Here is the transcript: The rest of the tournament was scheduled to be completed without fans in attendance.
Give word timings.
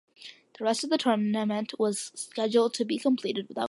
The 0.57 0.65
rest 0.65 0.83
of 0.83 0.89
the 0.89 0.97
tournament 0.97 1.73
was 1.77 2.11
scheduled 2.15 2.73
to 2.73 2.85
be 2.85 2.97
completed 2.97 3.47
without 3.47 3.47
fans 3.47 3.47
in 3.47 3.51
attendance. 3.51 3.59